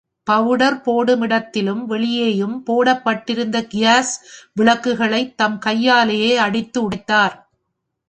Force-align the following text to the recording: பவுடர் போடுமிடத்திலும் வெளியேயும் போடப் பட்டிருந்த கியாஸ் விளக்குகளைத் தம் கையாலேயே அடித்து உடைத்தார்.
பவுடர் 0.27 0.77
போடுமிடத்திலும் 0.85 1.83
வெளியேயும் 1.85 2.63
போடப் 2.63 3.03
பட்டிருந்த 3.03 3.61
கியாஸ் 3.73 4.13
விளக்குகளைத் 4.59 5.35
தம் 5.35 5.59
கையாலேயே 5.59 6.37
அடித்து 6.37 6.89
உடைத்தார். 6.89 7.35